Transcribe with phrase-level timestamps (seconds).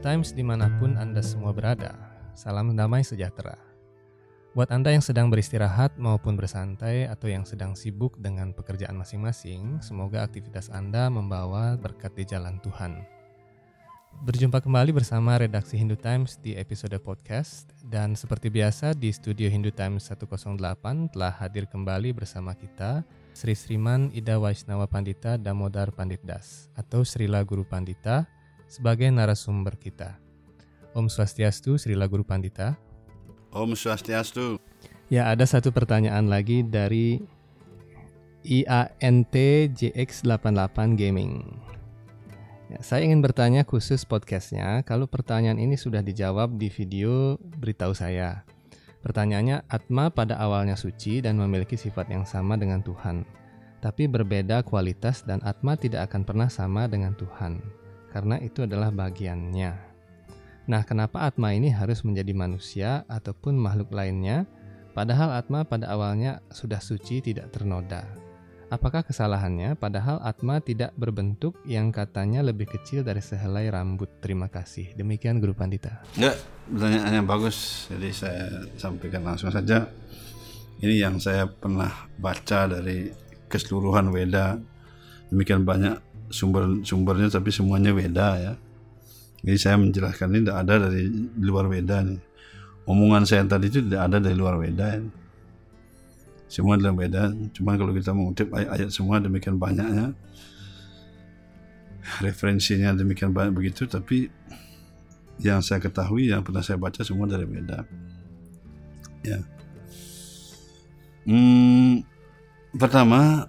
[0.00, 1.92] Times di mana pun Anda semua berada,
[2.32, 3.52] salam damai sejahtera.
[4.56, 10.24] Buat Anda yang sedang beristirahat maupun bersantai atau yang sedang sibuk dengan pekerjaan masing-masing, semoga
[10.24, 13.04] aktivitas Anda membawa berkat di jalan Tuhan.
[14.24, 19.68] Berjumpa kembali bersama redaksi Hindu Times di episode podcast dan seperti biasa di studio Hindu
[19.68, 20.56] Times 108
[21.12, 23.04] telah hadir kembali bersama kita
[23.36, 28.39] Sri Sriman Ida Waisnawa Pandita Damodar Pandit Das atau Srila Guru Pandita
[28.70, 30.14] sebagai narasumber kita.
[30.94, 32.78] Om Swastiastu Srila Guru Pandita.
[33.50, 34.62] Om Swastiastu.
[35.10, 37.18] Ya, ada satu pertanyaan lagi dari
[38.46, 41.42] IANTJX88 Gaming.
[42.70, 48.46] Ya, saya ingin bertanya khusus podcastnya, kalau pertanyaan ini sudah dijawab di video, beritahu saya.
[49.02, 53.26] Pertanyaannya, Atma pada awalnya suci dan memiliki sifat yang sama dengan Tuhan,
[53.82, 57.58] tapi berbeda kualitas dan Atma tidak akan pernah sama dengan Tuhan,
[58.10, 59.72] karena itu adalah bagiannya.
[60.70, 64.46] Nah, kenapa Atma ini harus menjadi manusia ataupun makhluk lainnya,
[64.94, 68.06] padahal Atma pada awalnya sudah suci tidak ternoda?
[68.70, 74.06] Apakah kesalahannya padahal Atma tidak berbentuk yang katanya lebih kecil dari sehelai rambut?
[74.22, 74.94] Terima kasih.
[74.94, 76.06] Demikian Guru Pandita.
[76.14, 76.38] Ya,
[76.70, 77.90] pertanyaan yang bagus.
[77.90, 79.90] Jadi saya sampaikan langsung saja.
[80.78, 83.10] Ini yang saya pernah baca dari
[83.50, 84.54] keseluruhan Weda.
[85.34, 85.98] Demikian banyak
[86.30, 88.54] sumber-sumbernya tapi semuanya Weda ya.
[89.40, 91.04] Jadi saya menjelaskan ini tidak ada dari
[91.42, 92.20] luar Weda nih.
[92.88, 94.98] Omongan saya tadi itu tidak ada dari luar Weda.
[94.98, 95.10] Ini.
[96.50, 97.30] Semua dalam Weda.
[97.54, 100.10] Cuma kalau kita mengutip ayat-ayat semua demikian banyaknya.
[102.18, 103.86] Referensinya demikian banyak begitu.
[103.86, 104.26] Tapi
[105.40, 107.86] yang saya ketahui, yang pernah saya baca semua dari Weda.
[109.22, 109.38] Ya.
[111.24, 112.02] Hmm,
[112.74, 113.46] pertama,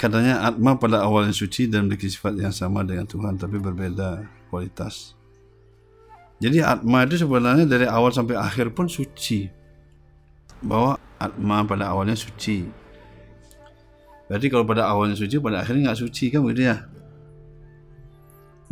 [0.00, 5.12] katanya Atma pada awalnya suci dan memiliki sifat yang sama dengan Tuhan tapi berbeda kualitas.
[6.40, 9.52] Jadi Atma itu sebenarnya dari awal sampai akhir pun suci.
[10.64, 12.64] Bahwa Atma pada awalnya suci.
[14.24, 16.80] Berarti kalau pada awalnya suci, pada akhirnya nggak suci kan begitu ya?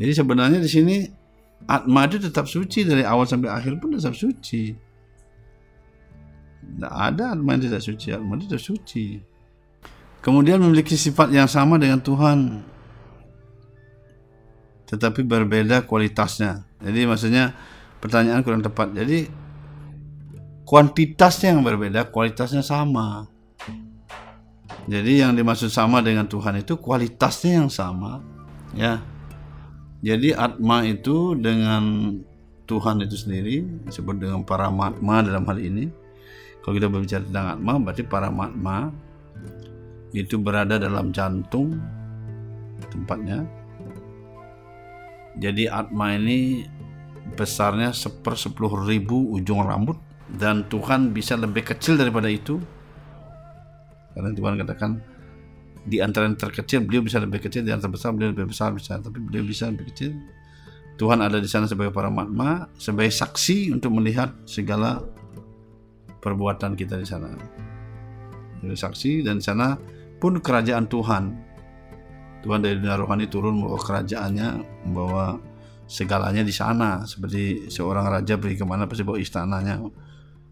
[0.00, 0.96] Jadi sebenarnya di sini
[1.68, 4.72] Atma itu tetap suci dari awal sampai akhir pun tetap suci.
[6.64, 9.27] Tidak ada Atma yang tidak suci, Atma itu tetap suci
[10.22, 12.62] kemudian memiliki sifat yang sama dengan Tuhan.
[14.88, 16.64] Tetapi berbeda kualitasnya.
[16.80, 17.52] Jadi maksudnya
[18.00, 18.94] pertanyaan kurang tepat.
[18.96, 19.28] Jadi
[20.64, 23.28] kuantitasnya yang berbeda kualitasnya sama.
[24.88, 28.24] Jadi yang dimaksud sama dengan Tuhan itu kualitasnya yang sama
[28.72, 29.04] ya.
[30.00, 32.14] Jadi atma itu dengan
[32.64, 35.92] Tuhan itu sendiri disebut dengan para matma dalam hal ini.
[36.64, 38.88] Kalau kita berbicara tentang atma berarti para matma
[40.16, 41.76] itu berada dalam jantung
[42.88, 43.44] tempatnya.
[45.38, 46.66] Jadi atma ini
[47.36, 50.00] besarnya seper sepuluh ribu ujung rambut
[50.34, 52.58] dan Tuhan bisa lebih kecil daripada itu.
[54.16, 54.90] Karena Tuhan katakan
[55.86, 58.98] di antara yang terkecil beliau bisa lebih kecil, di antara besar beliau lebih besar bisa,
[58.98, 60.12] tapi beliau bisa lebih kecil.
[60.98, 64.98] Tuhan ada di sana sebagai para matma, sebagai saksi untuk melihat segala
[66.18, 67.30] perbuatan kita di sana.
[68.58, 69.78] Jadi saksi dan di sana
[70.18, 71.24] pun kerajaan Tuhan.
[72.38, 74.48] Tuhan dari dunia rohani turun membawa kerajaannya,
[74.86, 75.24] membawa
[75.90, 77.02] segalanya di sana.
[77.02, 79.82] Seperti seorang raja pergi ke mana pasti bawa istananya.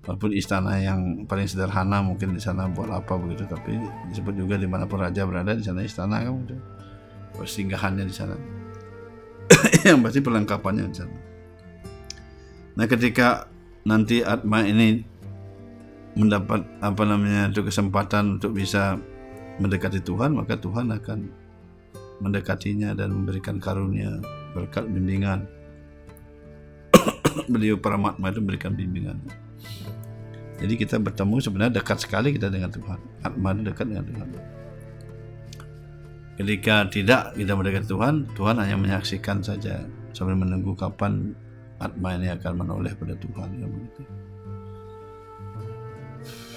[0.06, 3.74] Walaupun istana yang paling sederhana mungkin di sana buat apa begitu, tapi
[4.06, 6.46] disebut juga di mana pun raja berada di sana istana kan.
[7.34, 8.38] Persinggahannya di sana.
[9.86, 11.16] yang pasti perlengkapannya di sana.
[12.78, 13.50] Nah ketika
[13.82, 15.02] nanti Atma ini
[16.16, 18.96] mendapat apa namanya itu kesempatan untuk bisa
[19.56, 21.18] mendekati Tuhan maka Tuhan akan
[22.20, 24.20] mendekatinya dan memberikan karunia
[24.56, 25.44] berkat bimbingan.
[27.52, 29.20] Beliau para matma itu memberikan bimbingan.
[30.56, 33.00] Jadi kita bertemu sebenarnya dekat sekali kita dengan Tuhan.
[33.20, 34.28] Atma itu dekat dengan Tuhan.
[36.36, 41.32] Ketika tidak kita mendekati Tuhan Tuhan hanya menyaksikan saja sambil menunggu kapan
[41.80, 44.04] atma ini akan menoleh pada Tuhan ya begitu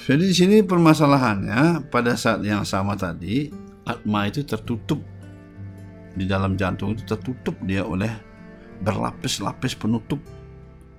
[0.10, 3.54] jadi di sini permasalahannya pada saat yang sama tadi
[3.86, 4.98] atma itu tertutup.
[6.18, 8.10] Di dalam jantung itu tertutup dia oleh
[8.82, 10.18] berlapis-lapis penutup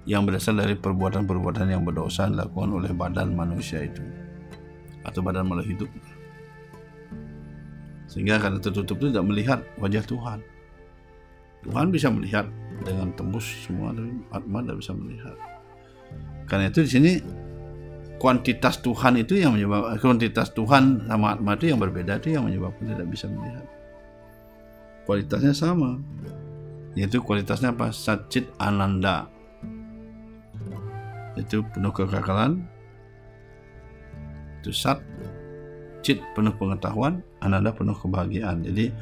[0.06, 3.98] yang berasal dari perbuatan-perbuatan yang berdosa dilakukan oleh badan manusia itu
[5.02, 5.90] atau badan makhluk hidup.
[8.06, 10.38] Sehingga karena tertutup itu tidak melihat wajah Tuhan.
[11.66, 12.46] Tuhan bisa melihat
[12.86, 15.36] dengan tembus semua tapi atma tidak bisa melihat.
[16.46, 17.12] Karena itu di sini
[18.20, 22.92] kuantitas Tuhan itu yang menyebabkan kuantitas Tuhan sama atma itu yang berbeda itu yang menyebabkan
[22.92, 23.64] tidak bisa melihat.
[25.08, 25.96] Kualitasnya sama.
[26.92, 27.88] Yaitu kualitasnya apa?
[27.88, 29.24] Satchit Ananda.
[31.40, 32.60] Itu penuh kekekalan
[34.60, 35.00] itu Sat
[36.04, 38.60] Cit penuh pengetahuan Ananda penuh kebahagiaan.
[38.64, 38.92] Jadi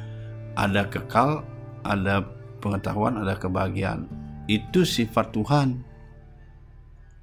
[0.55, 1.43] ada kekal
[1.83, 2.23] ada
[2.63, 4.07] pengetahuan ada kebahagiaan.
[4.47, 5.83] Itu sifat Tuhan.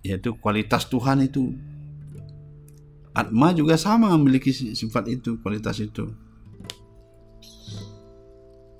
[0.05, 1.57] Yaitu kualitas Tuhan itu
[3.17, 6.13] Atma juga sama memiliki sifat itu kualitas itu.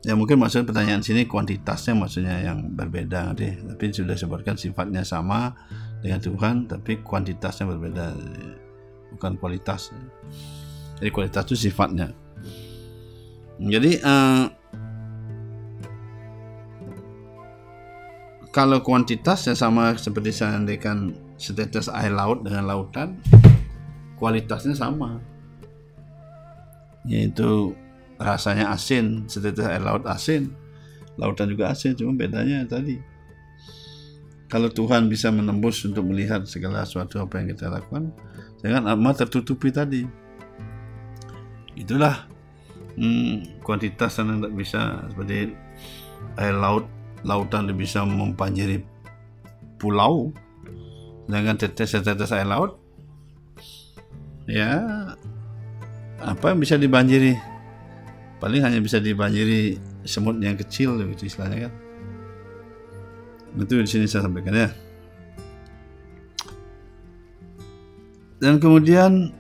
[0.05, 5.57] Ya mungkin maksud pertanyaan sini kuantitasnya maksudnya yang berbeda deh tapi sudah sebutkan sifatnya sama
[5.99, 8.13] dengan Tuhan tapi kuantitasnya berbeda.
[9.17, 9.97] Bukan kualitas.
[11.01, 12.13] Jadi kualitas itu sifatnya.
[13.57, 14.53] Jadi uh,
[18.53, 23.17] kalau kuantitasnya sama seperti saya andaikan setetes air laut dengan lautan
[24.17, 25.21] kualitasnya sama.
[27.07, 27.77] Yaitu
[28.17, 30.49] rasanya asin setetes air laut asin
[31.21, 33.01] lautan juga asin cuma bedanya tadi.
[34.47, 38.15] Kalau Tuhan bisa menembus untuk melihat segala sesuatu apa yang kita lakukan
[38.63, 40.07] jangan amat tertutupi tadi.
[41.77, 42.25] Itulah
[42.97, 44.81] hmm, kuantitas yang tidak bisa
[45.13, 45.53] seperti
[46.41, 46.89] air laut
[47.27, 48.81] lautan bisa membanjiri
[49.77, 50.33] pulau
[51.27, 52.86] dengan tetes-tetes air laut
[54.47, 54.71] ya
[56.23, 57.37] apa yang bisa dibanjiri?
[58.41, 59.77] Paling hanya bisa dibanjiri
[60.07, 61.73] semut yang kecil gitu istilahnya kan.
[63.57, 64.69] Itu di sini saya sampaikan ya.
[68.37, 69.33] Dan kemudian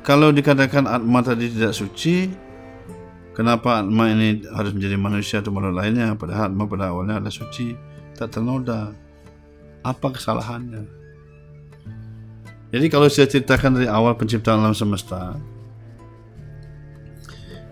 [0.00, 2.32] kalau dikatakan atma tadi tidak suci
[3.36, 6.16] kenapa atma ini harus menjadi manusia atau makhluk lainnya?
[6.16, 7.76] Padahal atma pada awalnya adalah suci
[8.16, 8.96] tak ternoda.
[9.84, 10.99] Apa kesalahannya
[12.70, 15.34] jadi kalau saya ceritakan dari awal penciptaan alam semesta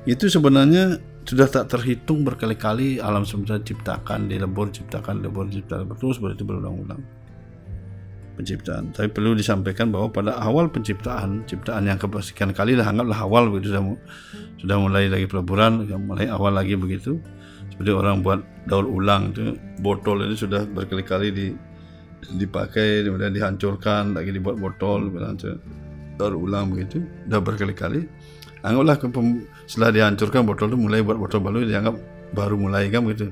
[0.09, 0.99] itu sebenarnya
[1.29, 7.05] sudah tak terhitung berkali-kali alam semesta diciptakan, dilebur, ciptakan, lebur, ciptakan terus berarti berulang-ulang
[8.39, 8.95] penciptaan.
[8.95, 13.75] Tapi perlu disampaikan bahwa pada awal penciptaan, ciptaan yang kesekian kali lah anggaplah awal begitu
[13.75, 13.83] sudah
[14.63, 17.19] sudah mulai lagi peleburan, mulai awal lagi begitu.
[17.75, 18.41] Seperti orang buat
[18.71, 21.47] daur ulang itu botol ini sudah berkali-kali di
[22.27, 25.09] dipakai kemudian dihancurkan lagi dibuat botol
[26.19, 28.11] daur ulang begitu sudah berkali-kali.
[28.67, 28.99] Anggaplah
[29.71, 31.95] setelah dihancurkan botol itu mulai buat botol baru dianggap
[32.35, 33.31] baru mulai kan begitu.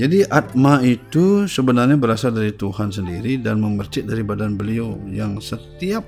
[0.00, 6.00] Jadi atma itu sebenarnya berasal dari Tuhan sendiri dan memercik dari badan beliau yang setiap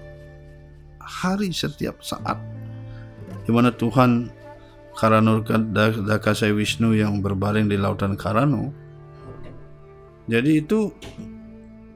[0.96, 2.40] hari setiap saat.
[3.44, 4.32] Di mana Tuhan
[4.96, 5.44] Karanur
[6.08, 8.72] Dakasai Wisnu yang berbaring di lautan Karano
[10.32, 10.88] jadi itu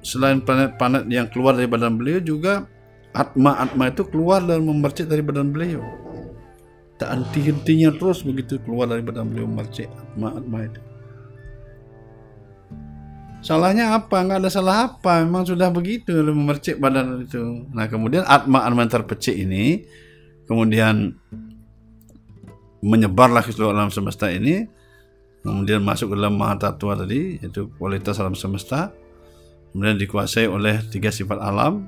[0.04, 2.68] selain planet-planet yang keluar dari badan beliau juga
[3.16, 5.80] atma-atma itu keluar dan memercik dari badan beliau.
[7.00, 10.80] Tak henti-hentinya terus begitu keluar dari badan beliau memercik atma-atma itu.
[13.40, 14.20] Salahnya apa?
[14.20, 15.24] Enggak ada salah apa.
[15.24, 17.64] Memang sudah begitu memercik badan itu.
[17.72, 19.88] Nah kemudian atma-atma yang terpecik ini
[20.44, 21.16] kemudian
[22.84, 24.68] menyebarlah ke seluruh alam semesta ini
[25.46, 28.90] kemudian masuk ke dalam mahatatua tadi yaitu kualitas alam semesta.
[29.70, 31.86] Kemudian dikuasai oleh tiga sifat alam.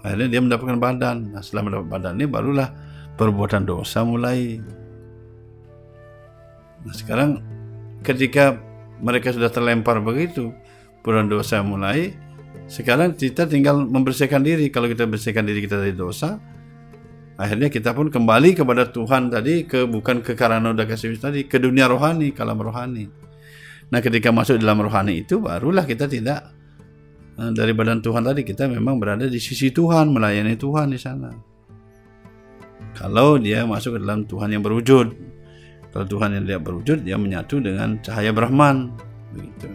[0.00, 1.36] Akhirnya dia mendapatkan badan.
[1.36, 2.68] Nah, setelah mendapat badan ini barulah
[3.20, 4.56] perbuatan dosa mulai.
[6.84, 7.40] Nah sekarang
[8.04, 8.56] ketika
[9.00, 10.52] mereka sudah terlempar begitu
[11.00, 12.12] perbuatan dosa mulai
[12.64, 14.72] sekarang kita tinggal membersihkan diri.
[14.72, 16.40] Kalau kita bersihkan diri kita dari dosa
[17.34, 21.58] akhirnya kita pun kembali kepada Tuhan tadi ke bukan ke karena udah kasih tadi ke
[21.58, 23.10] dunia rohani kalam rohani
[23.90, 26.54] nah ketika masuk dalam rohani itu barulah kita tidak
[27.34, 31.34] Eh, dari badan Tuhan tadi kita memang berada di sisi Tuhan melayani Tuhan di sana.
[32.94, 35.06] Kalau dia masuk ke dalam Tuhan yang berwujud,
[35.90, 38.94] kalau Tuhan yang tidak berwujud dia menyatu dengan cahaya Brahman,
[39.34, 39.68] begitu.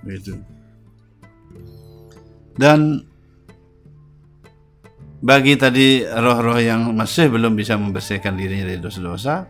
[0.00, 0.34] Begitu.
[2.56, 3.04] Dan
[5.20, 9.44] bagi tadi roh-roh yang masih belum bisa membersihkan dirinya dari dosa-dosa,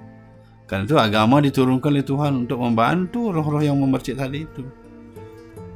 [0.66, 4.62] karena itu agama diturunkan oleh Tuhan untuk membantu roh-roh yang memercik tadi itu.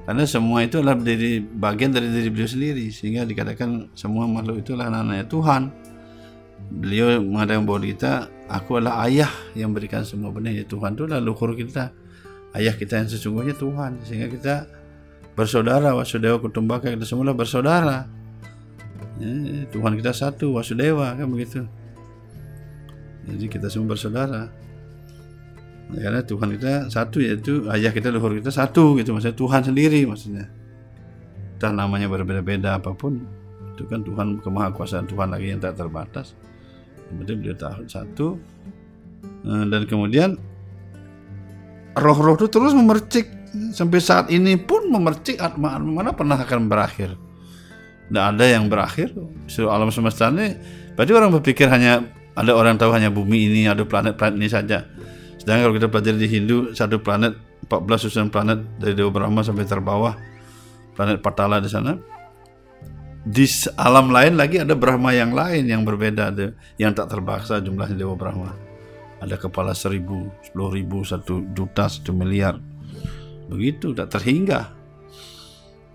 [0.05, 4.77] Karena semua itu adalah dari bagian dari diri beliau sendiri sehingga dikatakan semua makhluk itu
[4.77, 5.63] adalah anak-anaknya Tuhan.
[6.65, 8.13] Beliau mengatakan bahwa kita
[8.47, 11.91] aku adalah ayah yang berikan semua benda ya Tuhan itu adalah luhur kita.
[12.53, 14.55] Ayah kita yang sesungguhnya Tuhan sehingga kita
[15.33, 18.05] bersaudara Wasudewa Kutumbaka kita semua bersaudara.
[19.23, 19.30] Ya,
[19.71, 21.62] Tuhan kita satu Wasudewa kan begitu.
[23.25, 24.50] Jadi kita semua bersaudara.
[25.94, 29.14] Karena Tuhan kita satu yaitu ayah kita leluhur kita satu gitu.
[29.14, 30.50] Maksudnya Tuhan sendiri maksudnya.
[31.54, 33.23] Entah namanya berbeda-beda apa pun
[33.75, 36.35] itu kan Tuhan kemahakuasaan Tuhan lagi yang tak terbatas.
[37.11, 38.26] Kemudian beliau tahu satu.
[39.47, 40.35] Eh, dan kemudian
[41.94, 43.30] roh-roh itu terus memercik.
[43.71, 47.14] Sampai saat ini pun memercik atma mana pernah akan berakhir
[48.09, 49.09] tidak ada yang berakhir.
[49.49, 50.57] Seluruh alam semesta ini
[50.95, 54.85] berarti orang berpikir hanya ada orang tahu hanya bumi ini ada planet-planet ini saja.
[55.39, 57.37] Sedangkan kalau kita pelajari di Hindu satu planet
[57.69, 60.15] 14 susunan planet dari Dewa Brahma sampai terbawah
[60.95, 61.97] planet Patala di sana.
[63.25, 63.49] Di
[63.81, 68.13] alam lain lagi ada Brahma yang lain yang berbeda ada yang tak terbaksa jumlahnya Dewa
[68.17, 68.53] Brahma.
[69.25, 72.61] Ada kepala seribu, sepuluh ribu, satu juta, satu miliar.
[73.49, 74.84] Begitu tak terhingga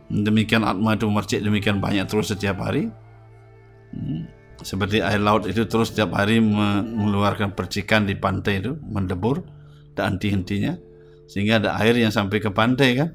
[0.10, 2.90] demikian atma itu mercik demikian banyak terus setiap hari.
[3.90, 4.30] Hmm.
[4.60, 9.42] seperti air laut itu terus setiap hari mengeluarkan percikan di pantai itu mendebur
[9.96, 10.76] tak henti-hentinya
[11.26, 13.10] sehingga ada air yang sampai ke pantai kan.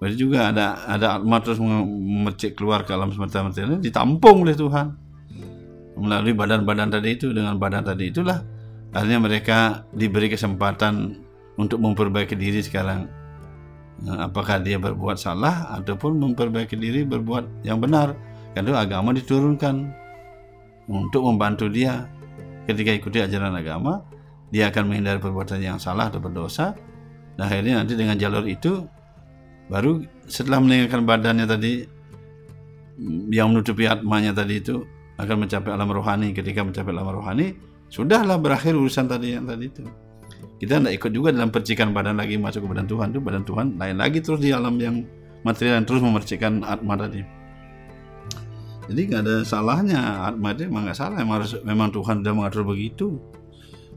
[0.00, 4.96] Berarti juga ada ada atma terus memercik keluar ke alam semesta material ditampung oleh Tuhan.
[5.92, 8.42] Melalui badan-badan tadi itu dengan badan tadi itulah
[8.90, 9.58] akhirnya mereka
[9.92, 11.20] diberi kesempatan
[11.60, 13.21] untuk memperbaiki diri sekarang
[14.08, 18.18] apakah dia berbuat salah ataupun memperbaiki diri berbuat yang benar
[18.54, 20.02] karena agama diturunkan.
[20.82, 22.10] Untuk membantu dia
[22.66, 24.02] ketika ikuti ajaran agama
[24.50, 26.74] dia akan menghindari perbuatan yang salah atau berdosa.
[27.38, 28.84] Dan akhirnya nanti dengan jalur itu
[29.70, 31.72] baru setelah meninggalkan badannya tadi
[33.32, 34.84] yang menutupi atmanya tadi itu
[35.16, 36.34] akan mencapai alam rohani.
[36.36, 37.56] Ketika mencapai alam rohani
[37.88, 39.86] sudahlah berakhir urusan tadi yang tadi itu
[40.62, 43.10] kita tidak ikut juga dalam percikan badan lagi masuk ke badan Tuhan.
[43.10, 45.02] Itu badan Tuhan lain lagi terus di alam yang
[45.42, 47.18] material yang terus memercikan atma tadi.
[48.86, 50.30] Jadi nggak ada salahnya.
[50.30, 51.18] Atma itu memang nggak salah.
[51.18, 53.18] Memang, harus, memang Tuhan sudah mengatur begitu.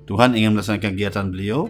[0.09, 1.69] Tuhan ingin melaksanakan kegiatan beliau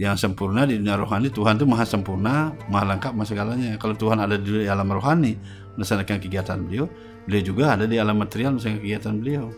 [0.00, 1.28] yang sempurna di dunia rohani.
[1.28, 3.76] Tuhan itu maha sempurna maha lengkap maha segalanya.
[3.76, 5.36] Kalau Tuhan ada di alam rohani
[5.76, 6.88] melaksanakan kegiatan beliau
[7.28, 9.52] beliau juga ada di alam material melaksanakan kegiatan beliau.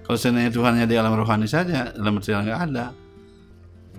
[0.00, 3.04] Kalau seandainya Tuhannya di alam rohani saja alam material nggak ada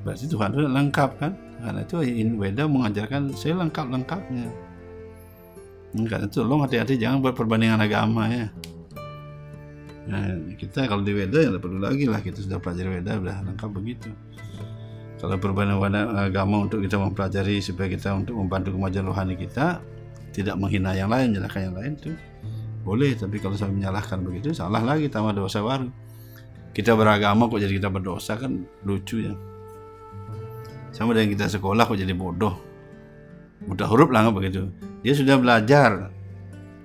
[0.05, 1.95] berarti Tuhan itu lengkap kan karena itu
[2.37, 4.45] Weda mengajarkan saya lengkap-lengkapnya
[6.05, 8.47] karena itu lo hati-hati jangan buat perbandingan agama ya
[10.07, 10.23] Nah,
[10.55, 14.07] kita kalau di Weda ya perlu lagi lah kita sudah pelajari Weda sudah lengkap begitu
[15.17, 19.81] kalau perbandingan agama untuk kita mempelajari supaya kita untuk membantu kemajuan rohani kita
[20.29, 22.11] tidak menghina yang lain, menyalahkan yang lain itu
[22.85, 23.17] boleh.
[23.17, 25.89] Tapi kalau saya menyalahkan begitu salah lagi tambah dosa baru.
[26.77, 29.33] Kita beragama kok jadi kita berdosa kan lucu ya.
[30.97, 32.57] Sama dengan kita sekolah kok jadi bodoh.
[33.69, 34.65] Buta huruf lah nggak begitu.
[35.05, 36.09] Dia sudah belajar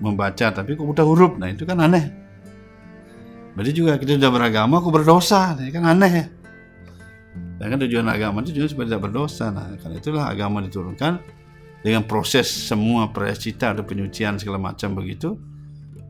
[0.04, 1.40] membaca tapi kok buta huruf.
[1.40, 2.12] Nah itu kan aneh.
[3.56, 5.56] Berarti juga kita sudah beragama kok berdosa.
[5.56, 6.26] Ini kan aneh ya.
[7.62, 9.48] Kan tujuan agama itu juga supaya tidak berdosa.
[9.48, 11.22] Nah, karena itulah agama diturunkan
[11.86, 15.38] dengan proses semua prasita atau penyucian segala macam begitu,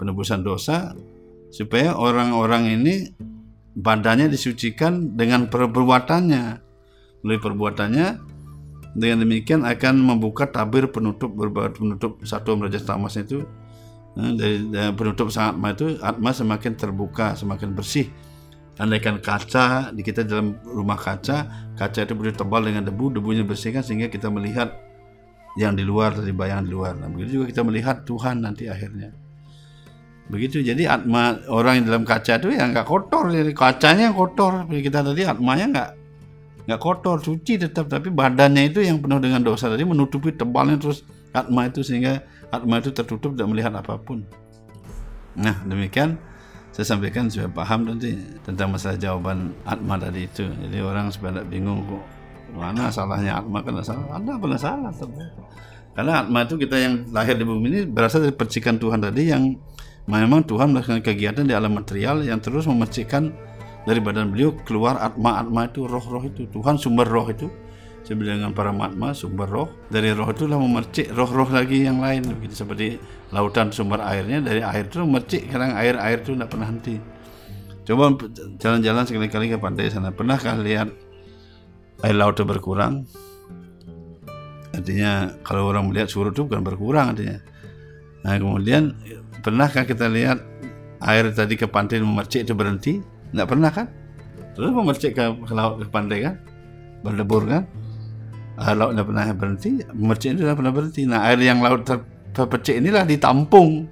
[0.01, 0.97] penebusan dosa,
[1.53, 2.95] supaya orang-orang ini
[3.77, 6.72] badannya disucikan dengan perbuatannya.
[7.23, 8.07] Melalui perbuatannya,
[8.93, 13.45] dengan demikian akan membuka tabir penutup berbuat penutup satu raja tamas itu.
[14.13, 18.13] Eh, dari, dari penutup sangat itu atma semakin terbuka, semakin bersih.
[18.77, 23.85] Andaikan kaca di kita dalam rumah kaca kaca itu boleh tebal dengan debu debunya bersihkan
[23.85, 24.73] sehingga kita melihat
[25.61, 26.97] yang di luar dari bayangan di luar.
[26.97, 29.13] Nah, begitu juga kita melihat Tuhan nanti akhirnya.
[30.29, 33.29] Begitu jadi atma orang yang dalam kaca itu yang nggak kotor.
[33.29, 34.65] Jadi kacanya yang kotor.
[34.69, 35.91] Kita tadi atmanya nggak
[36.67, 41.03] nggak kotor suci tetap tapi badannya itu yang penuh dengan dosa tadi menutupi tebalnya terus
[41.35, 42.23] atma itu sehingga
[42.55, 44.23] atma itu tertutup tidak melihat apa pun
[45.35, 46.21] nah demikian
[46.73, 48.17] saya sampaikan supaya paham nanti
[48.49, 50.49] tentang masalah jawaban atma tadi itu.
[50.49, 52.01] Jadi orang supaya tidak bingung kok
[52.57, 54.17] mana salahnya atma kan salah.
[54.17, 54.91] Ada apa salah?
[55.93, 59.53] Karena atma itu kita yang lahir di bumi ini berasal dari percikan Tuhan tadi yang
[60.09, 63.37] memang Tuhan melakukan kegiatan di alam material yang terus memercikan
[63.83, 66.47] dari badan beliau keluar atma-atma itu roh-roh itu.
[66.51, 67.51] Tuhan sumber roh itu.
[68.03, 69.69] Sebelum dengan para matma sumber roh.
[69.87, 72.27] Dari roh itulah memercik roh-roh lagi yang lain.
[72.27, 72.99] Begitu seperti
[73.31, 76.99] lautan sumber airnya dari air itu memercik kadang air air itu tidak pernah henti.
[77.83, 78.15] Coba
[78.63, 80.15] jalan-jalan sekali-kali ke pantai sana.
[80.15, 80.91] Pernahkah lihat
[82.03, 83.07] air laut itu berkurang?
[84.75, 87.39] Artinya kalau orang melihat surut itu bukan berkurang artinya.
[88.23, 88.95] Nah kemudian
[89.43, 90.43] pernahkah kita lihat
[91.03, 93.87] air tadi ke pantai memercik itu berhenti tidak pernah kan
[94.53, 96.35] terus memercik ke, ke laut ke pantai kan
[97.03, 97.65] berdebur kan
[98.61, 101.03] air laut tidak pernah berhenti, mercik itu tidak pernah berhenti.
[101.09, 101.99] Nah, air yang laut ter
[102.33, 103.89] terpecik inilah ditampung.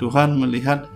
[0.00, 0.88] Tuhan melihat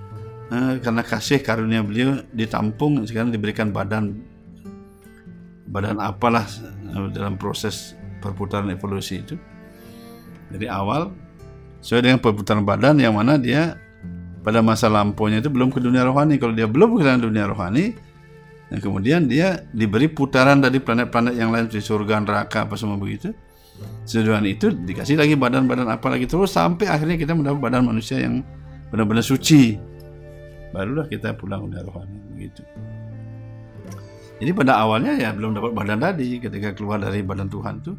[0.49, 4.25] eh, karena kasih karunia beliau ditampung, sekarang diberikan badan
[5.69, 6.49] badan apalah
[6.97, 7.93] eh, dalam proses
[8.25, 9.37] perputaran evolusi itu.
[10.49, 11.13] Dari awal
[11.85, 13.77] sesuai dengan perputaran badan yang mana dia
[14.45, 16.37] pada masa lampaunya itu belum ke dunia rohani.
[16.37, 17.97] Kalau dia belum ke dunia rohani,
[18.75, 23.31] Nah, kemudian dia diberi putaran dari planet-planet yang lain di surga neraka apa semua begitu.
[24.03, 28.43] Sesudah itu dikasih lagi badan-badan apa lagi terus sampai akhirnya kita mendapat badan manusia yang
[28.91, 29.79] benar-benar suci.
[30.75, 32.63] Barulah kita pulang udah rohani begitu.
[34.43, 37.95] Jadi pada awalnya ya belum dapat badan tadi ketika keluar dari badan Tuhan tuh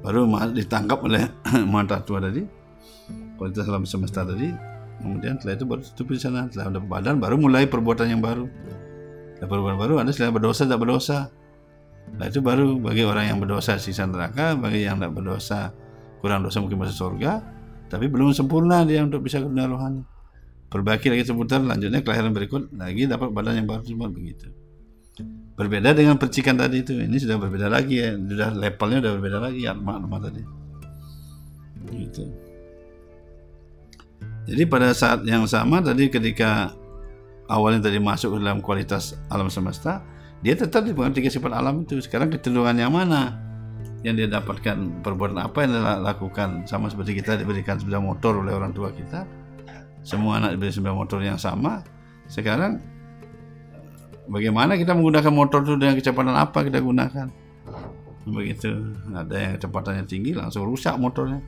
[0.00, 0.24] baru
[0.56, 1.28] ditangkap oleh
[1.72, 2.40] mata tua tadi
[3.36, 4.48] kualitas alam semesta tadi
[4.98, 8.46] kemudian setelah itu baru tutup di sana setelah dapat badan baru mulai perbuatan yang baru
[9.36, 11.18] setelah perbuatan baru ada setelah berdosa tidak berdosa
[12.08, 15.70] nah itu baru bagi orang yang berdosa sisa neraka bagi yang tidak berdosa
[16.18, 17.44] kurang dosa mungkin masuk surga
[17.88, 20.02] tapi belum sempurna dia untuk bisa ke dunia rohani
[20.68, 24.50] perbaiki lagi seputar lanjutnya kelahiran berikut lagi dapat badan yang baru cuma begitu
[25.58, 26.94] Berbeda dengan percikan tadi itu.
[26.94, 28.14] Ini sudah berbeda lagi ya.
[28.14, 30.42] Sudah levelnya sudah berbeda lagi ya nama tadi.
[31.90, 32.22] Gitu.
[34.48, 36.72] Jadi pada saat yang sama tadi ketika
[37.52, 40.00] awalnya tadi masuk ke dalam kualitas alam semesta,
[40.40, 42.00] dia tetap dipengaruhi tiga sifat alam itu.
[42.00, 43.36] Sekarang kecenderungan yang mana?
[44.00, 48.56] Yang dia dapatkan perbuatan apa yang dia lakukan sama seperti kita diberikan sepeda motor oleh
[48.56, 49.28] orang tua kita.
[50.00, 51.84] Semua anak diberi sepeda motor yang sama.
[52.24, 52.80] Sekarang
[54.32, 57.28] bagaimana kita menggunakan motor itu dengan kecepatan apa kita gunakan
[58.28, 61.40] begitu ada yang kecepatannya tinggi langsung rusak motornya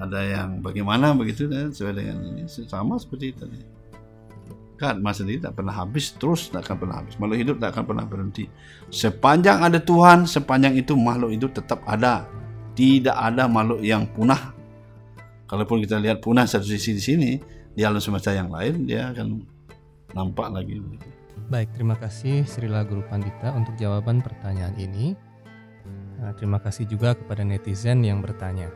[0.00, 3.44] ada yang bagaimana begitu dan sesuai dengan ini sama seperti itu
[4.80, 7.84] kan masa ini tak pernah habis terus tak akan pernah habis makhluk hidup tak akan
[7.84, 8.44] pernah berhenti
[8.88, 12.24] sepanjang ada Tuhan sepanjang itu makhluk hidup tetap ada
[12.72, 14.56] tidak ada makhluk yang punah
[15.44, 17.30] kalaupun kita lihat punah satu sisi di sini
[17.76, 19.44] di alam semesta yang lain dia akan
[20.14, 20.82] nampak lagi.
[21.50, 25.18] Baik, terima kasih Srila Guru Pandita untuk jawaban pertanyaan ini.
[26.36, 28.68] Terima kasih juga kepada netizen yang bertanya.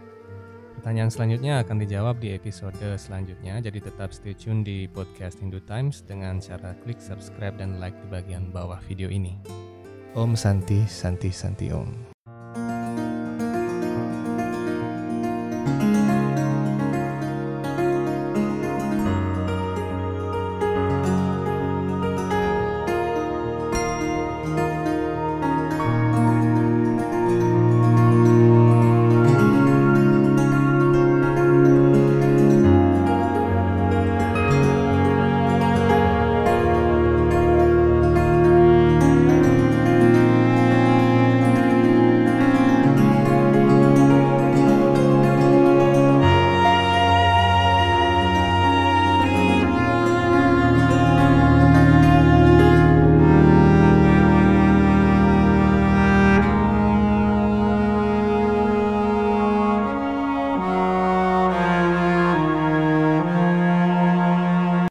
[0.79, 6.03] Pertanyaan selanjutnya akan dijawab di episode selanjutnya, jadi tetap stay tune di podcast Hindu Times
[6.05, 9.39] dengan cara klik subscribe dan like di bagian bawah video ini.
[10.15, 12.14] Om Santi Santi Santi Om.